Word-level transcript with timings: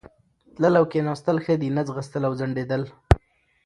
تلل 0.55 0.73
او 0.79 0.85
کښېنستل 0.91 1.37
ښه 1.45 1.53
دي، 1.61 1.69
نه 1.77 1.81
ځغستل 1.87 2.23
او 2.27 2.33
ځنډېدل. 2.39 2.81